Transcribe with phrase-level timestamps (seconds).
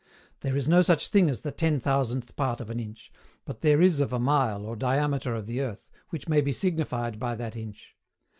[0.39, 3.11] There is no such thing as the ten thousandth part of an inch;
[3.45, 7.19] but there is of a mile or diameter of the earth, which may be signified
[7.19, 7.95] by that inch.